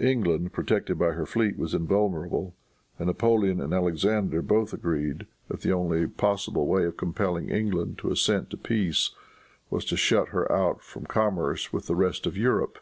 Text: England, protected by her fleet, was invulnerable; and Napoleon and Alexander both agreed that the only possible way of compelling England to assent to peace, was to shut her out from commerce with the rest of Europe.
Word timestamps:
England, 0.00 0.52
protected 0.52 0.98
by 0.98 1.12
her 1.12 1.24
fleet, 1.24 1.56
was 1.56 1.72
invulnerable; 1.72 2.52
and 2.98 3.06
Napoleon 3.06 3.60
and 3.60 3.72
Alexander 3.72 4.42
both 4.42 4.72
agreed 4.72 5.24
that 5.46 5.60
the 5.60 5.70
only 5.72 6.08
possible 6.08 6.66
way 6.66 6.82
of 6.84 6.96
compelling 6.96 7.48
England 7.48 7.96
to 7.98 8.10
assent 8.10 8.50
to 8.50 8.56
peace, 8.56 9.12
was 9.70 9.84
to 9.84 9.96
shut 9.96 10.30
her 10.30 10.50
out 10.50 10.82
from 10.82 11.06
commerce 11.06 11.72
with 11.72 11.86
the 11.86 11.94
rest 11.94 12.26
of 12.26 12.36
Europe. 12.36 12.80